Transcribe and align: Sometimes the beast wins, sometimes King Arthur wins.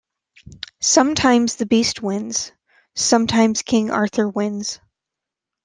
Sometimes 0.79 1.57
the 1.57 1.67
beast 1.67 2.01
wins, 2.01 2.53
sometimes 2.95 3.61
King 3.61 3.91
Arthur 3.91 4.27
wins. 4.27 4.79